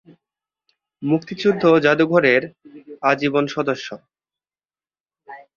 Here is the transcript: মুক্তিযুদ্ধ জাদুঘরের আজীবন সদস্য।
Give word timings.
মুক্তিযুদ্ধ 1.01 1.63
জাদুঘরের 1.83 2.41
আজীবন 3.01 3.45
সদস্য। 3.47 3.87